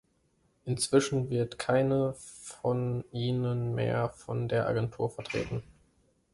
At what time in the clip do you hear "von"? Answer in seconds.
2.17-3.05, 4.09-4.47